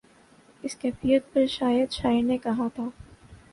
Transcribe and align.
اسی 0.63 0.77
کیفیت 0.81 1.23
پہ 1.33 1.45
شاید 1.57 1.91
شاعر 1.91 2.21
نے 2.23 2.37
کہا 2.37 2.67
تھا۔ 2.75 2.89